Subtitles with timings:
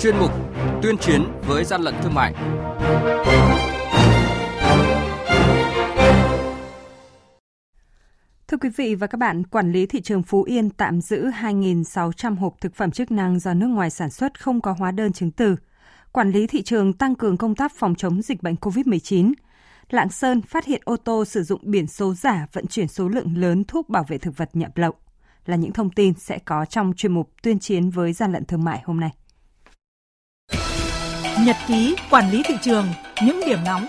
[0.00, 0.30] chuyên mục
[0.82, 2.34] Tuyên chiến với gian lận thương mại.
[8.48, 12.36] Thưa quý vị và các bạn, quản lý thị trường Phú Yên tạm giữ 2.600
[12.36, 15.30] hộp thực phẩm chức năng do nước ngoài sản xuất không có hóa đơn chứng
[15.30, 15.56] từ.
[16.12, 19.32] Quản lý thị trường tăng cường công tác phòng chống dịch bệnh COVID-19.
[19.90, 23.36] Lạng Sơn phát hiện ô tô sử dụng biển số giả vận chuyển số lượng
[23.36, 24.92] lớn thuốc bảo vệ thực vật nhập lậu.
[25.46, 28.64] Là những thông tin sẽ có trong chuyên mục tuyên chiến với gian lận thương
[28.64, 29.19] mại hôm nay.
[31.46, 32.86] Nhật ký quản lý thị trường,
[33.24, 33.86] những điểm nóng.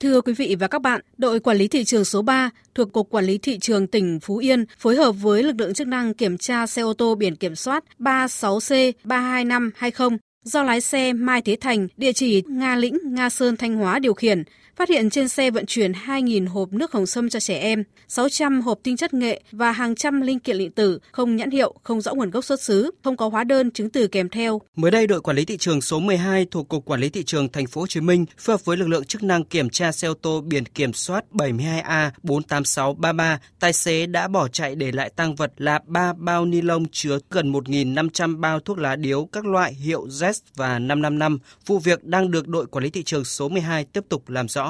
[0.00, 3.10] Thưa quý vị và các bạn, đội quản lý thị trường số 3 thuộc Cục
[3.10, 6.38] Quản lý Thị trường tỉnh Phú Yên phối hợp với lực lượng chức năng kiểm
[6.38, 12.12] tra xe ô tô biển kiểm soát 36C32520 do lái xe Mai Thế Thành, địa
[12.12, 14.42] chỉ Nga Lĩnh, Nga Sơn, Thanh Hóa điều khiển,
[14.80, 18.60] phát hiện trên xe vận chuyển 2.000 hộp nước hồng sâm cho trẻ em, 600
[18.60, 22.00] hộp tinh chất nghệ và hàng trăm linh kiện điện tử không nhãn hiệu, không
[22.00, 24.60] rõ nguồn gốc xuất xứ, không có hóa đơn chứng từ kèm theo.
[24.76, 27.48] Mới đây, đội quản lý thị trường số 12 thuộc Cục Quản lý thị trường
[27.48, 30.08] thành phố Hồ Chí Minh phối hợp với lực lượng chức năng kiểm tra xe
[30.08, 35.34] ô tô biển kiểm soát 72A 48633, tài xế đã bỏ chạy để lại tăng
[35.34, 39.74] vật là 3 bao ni lông chứa gần 1.500 bao thuốc lá điếu các loại
[39.74, 41.38] hiệu Z và 555.
[41.66, 44.69] Vụ việc đang được đội quản lý thị trường số 12 tiếp tục làm rõ.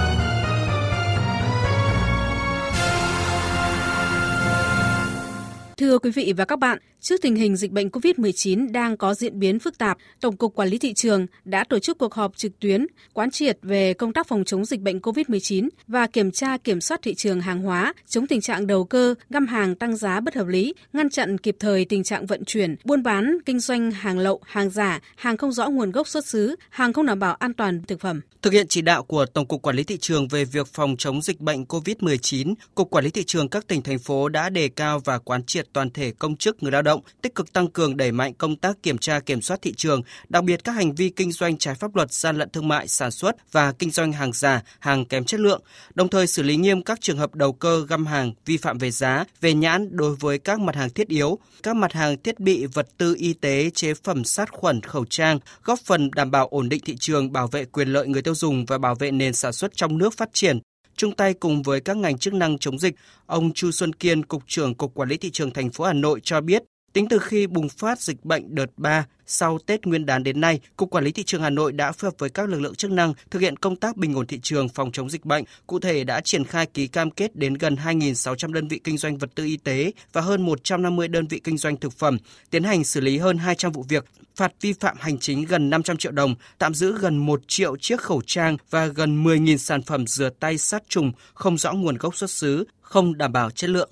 [5.81, 9.39] Thưa quý vị và các bạn, trước tình hình dịch bệnh COVID-19 đang có diễn
[9.39, 12.59] biến phức tạp, Tổng cục Quản lý thị trường đã tổ chức cuộc họp trực
[12.59, 16.81] tuyến quán triệt về công tác phòng chống dịch bệnh COVID-19 và kiểm tra kiểm
[16.81, 20.35] soát thị trường hàng hóa, chống tình trạng đầu cơ, găm hàng tăng giá bất
[20.35, 24.19] hợp lý, ngăn chặn kịp thời tình trạng vận chuyển, buôn bán, kinh doanh hàng
[24.19, 27.53] lậu, hàng giả, hàng không rõ nguồn gốc xuất xứ, hàng không đảm bảo an
[27.53, 28.21] toàn thực phẩm.
[28.41, 31.21] Thực hiện chỉ đạo của Tổng cục Quản lý thị trường về việc phòng chống
[31.21, 35.01] dịch bệnh COVID-19, Cục Quản lý thị trường các tỉnh thành phố đã đề cao
[35.05, 38.11] và quán triệt toàn thể công chức người lao động tích cực tăng cường đẩy
[38.11, 41.31] mạnh công tác kiểm tra kiểm soát thị trường, đặc biệt các hành vi kinh
[41.31, 44.61] doanh trái pháp luật, gian lận thương mại, sản xuất và kinh doanh hàng giả,
[44.79, 45.61] hàng kém chất lượng,
[45.93, 48.91] đồng thời xử lý nghiêm các trường hợp đầu cơ găm hàng, vi phạm về
[48.91, 52.65] giá, về nhãn đối với các mặt hàng thiết yếu, các mặt hàng thiết bị
[52.65, 56.69] vật tư y tế, chế phẩm sát khuẩn, khẩu trang, góp phần đảm bảo ổn
[56.69, 59.53] định thị trường, bảo vệ quyền lợi người tiêu dùng và bảo vệ nền sản
[59.53, 60.59] xuất trong nước phát triển,
[60.95, 64.43] chung tay cùng với các ngành chức năng chống dịch, ông Chu Xuân Kiên, Cục
[64.47, 66.63] trưởng Cục Quản lý Thị trường thành phố Hà Nội cho biết,
[66.93, 70.59] tính từ khi bùng phát dịch bệnh đợt 3 sau Tết Nguyên đán đến nay,
[70.77, 72.91] Cục Quản lý Thị trường Hà Nội đã phối hợp với các lực lượng chức
[72.91, 75.43] năng thực hiện công tác bình ổn thị trường phòng chống dịch bệnh.
[75.67, 79.17] Cụ thể đã triển khai ký cam kết đến gần 2.600 đơn vị kinh doanh
[79.17, 82.17] vật tư y tế và hơn 150 đơn vị kinh doanh thực phẩm,
[82.49, 85.97] tiến hành xử lý hơn 200 vụ việc, phạt vi phạm hành chính gần 500
[85.97, 90.07] triệu đồng, tạm giữ gần 1 triệu chiếc khẩu trang và gần 10.000 sản phẩm
[90.07, 93.89] rửa tay sát trùng không rõ nguồn gốc xuất xứ, không đảm bảo chất lượng.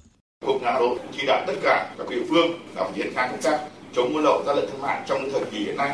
[0.59, 3.59] Cục Hà Nội chỉ đạo tất cả các địa phương là triển khai công tác
[3.93, 5.91] chống buôn lậu gian lận thương mại trong thời kỳ hiện nay,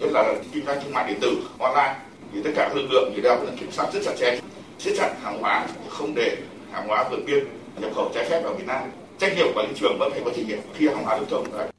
[0.00, 1.94] nhất là kinh doanh thương mại điện tử online
[2.32, 4.38] thì tất cả các lực lượng thì đều phải kiểm soát rất chặt chẽ,
[4.78, 6.36] siết chặt hàng hóa không để
[6.72, 7.44] hàng hóa vượt biên
[7.80, 8.82] nhập khẩu trái phép vào Việt Nam.
[9.18, 11.73] Trách nhiệm của thị trường vẫn phải có trách nhiệm khi hàng hóa lưu thông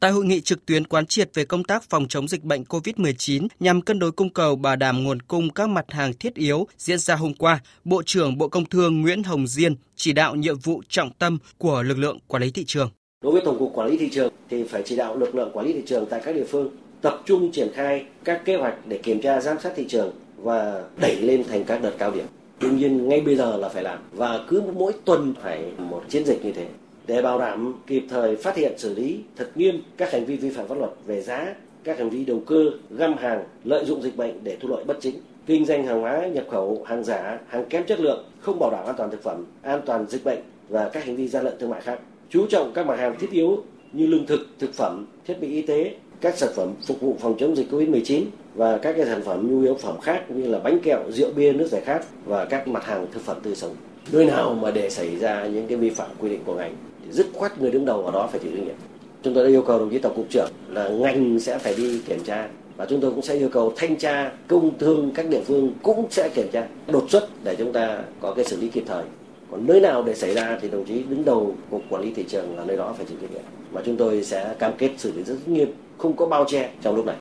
[0.00, 3.48] Tại hội nghị trực tuyến quán triệt về công tác phòng chống dịch bệnh COVID-19
[3.60, 6.98] nhằm cân đối cung cầu bảo đảm nguồn cung các mặt hàng thiết yếu diễn
[6.98, 10.82] ra hôm qua, Bộ trưởng Bộ Công Thương Nguyễn Hồng Diên chỉ đạo nhiệm vụ
[10.88, 12.90] trọng tâm của lực lượng quản lý thị trường.
[13.22, 15.66] Đối với Tổng cục Quản lý thị trường thì phải chỉ đạo lực lượng quản
[15.66, 16.70] lý thị trường tại các địa phương
[17.00, 20.82] tập trung triển khai các kế hoạch để kiểm tra giám sát thị trường và
[20.96, 22.26] đẩy lên thành các đợt cao điểm.
[22.58, 26.24] Tuy nhiên ngay bây giờ là phải làm và cứ mỗi tuần phải một chiến
[26.26, 26.66] dịch như thế
[27.08, 30.50] để bảo đảm kịp thời phát hiện xử lý thật nghiêm các hành vi vi
[30.50, 31.54] phạm pháp luật về giá,
[31.84, 34.96] các hành vi đầu cơ, găm hàng, lợi dụng dịch bệnh để thu lợi bất
[35.00, 35.14] chính,
[35.46, 38.86] kinh doanh hàng hóa nhập khẩu hàng giả, hàng kém chất lượng, không bảo đảm
[38.86, 40.38] an toàn thực phẩm, an toàn dịch bệnh
[40.68, 41.98] và các hành vi gian lận thương mại khác.
[42.30, 45.62] Chú trọng các mặt hàng thiết yếu như lương thực, thực phẩm, thiết bị y
[45.62, 49.50] tế, các sản phẩm phục vụ phòng chống dịch Covid-19 và các cái sản phẩm
[49.50, 52.68] nhu yếu phẩm khác như là bánh kẹo, rượu bia, nước giải khát và các
[52.68, 53.76] mặt hàng thực phẩm tươi sống.
[54.12, 56.76] Nơi nào mà để xảy ra những cái vi phạm quy định của ngành
[57.10, 58.74] dứt khoát người đứng đầu ở đó phải chịu trách nhiệm.
[59.22, 62.00] Chúng tôi đã yêu cầu đồng chí tổng cục trưởng là ngành sẽ phải đi
[62.08, 65.40] kiểm tra và chúng tôi cũng sẽ yêu cầu thanh tra, công thương các địa
[65.46, 68.84] phương cũng sẽ kiểm tra, đột xuất để chúng ta có cái xử lý kịp
[68.86, 69.04] thời.
[69.50, 72.24] Còn nơi nào để xảy ra thì đồng chí đứng đầu cục quản lý thị
[72.28, 73.42] trường là nơi đó phải chịu trách nhiệm.
[73.72, 76.96] Và chúng tôi sẽ cam kết xử lý rất nghiêm, không có bao che trong
[76.96, 77.16] lúc này.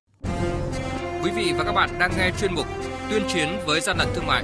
[1.24, 2.66] Quý vị và các bạn đang nghe chuyên mục
[3.12, 4.44] tuyên chiến với gian lận thương mại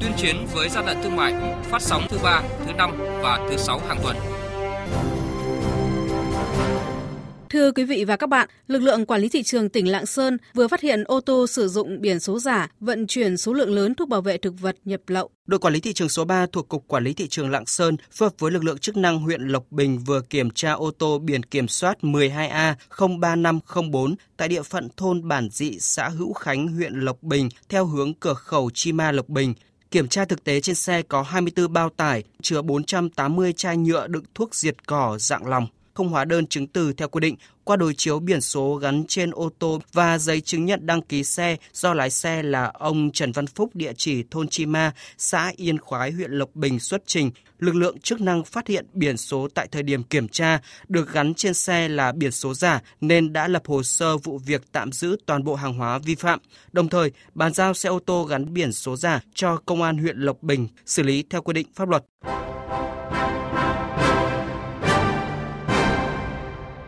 [0.00, 3.56] tuyên chiến với gian lận thương mại, phát sóng thứ ba, thứ năm và thứ
[3.56, 4.16] sáu hàng tuần.
[7.50, 10.36] Thưa quý vị và các bạn, lực lượng quản lý thị trường tỉnh Lạng Sơn
[10.54, 13.94] vừa phát hiện ô tô sử dụng biển số giả vận chuyển số lượng lớn
[13.94, 15.30] thuốc bảo vệ thực vật nhập lậu.
[15.46, 17.96] Đội quản lý thị trường số 3 thuộc Cục Quản lý thị trường Lạng Sơn
[18.12, 21.18] phối hợp với lực lượng chức năng huyện Lộc Bình vừa kiểm tra ô tô
[21.18, 22.74] biển kiểm soát 12A
[23.20, 28.14] 03504 tại địa phận thôn Bản Dị, xã Hữu Khánh, huyện Lộc Bình theo hướng
[28.14, 29.54] cửa khẩu Chi Ma Lộc Bình.
[29.90, 34.24] Kiểm tra thực tế trên xe có 24 bao tải chứa 480 chai nhựa đựng
[34.34, 35.66] thuốc diệt cỏ dạng lòng
[35.98, 39.30] không hóa đơn chứng từ theo quy định qua đối chiếu biển số gắn trên
[39.30, 43.32] ô tô và giấy chứng nhận đăng ký xe do lái xe là ông Trần
[43.32, 47.30] Văn Phúc địa chỉ thôn Chi Ma, xã Yên Khoái, huyện Lộc Bình xuất trình.
[47.58, 51.34] Lực lượng chức năng phát hiện biển số tại thời điểm kiểm tra được gắn
[51.34, 55.16] trên xe là biển số giả nên đã lập hồ sơ vụ việc tạm giữ
[55.26, 56.40] toàn bộ hàng hóa vi phạm,
[56.72, 60.18] đồng thời bàn giao xe ô tô gắn biển số giả cho Công an huyện
[60.18, 62.04] Lộc Bình xử lý theo quy định pháp luật.